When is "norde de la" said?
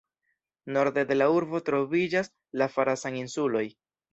0.77-1.27